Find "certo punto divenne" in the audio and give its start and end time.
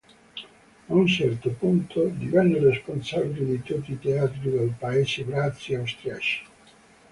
1.05-2.57